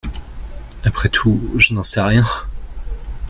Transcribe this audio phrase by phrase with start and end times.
[0.83, 2.25] Après tout, je n’en sais rien!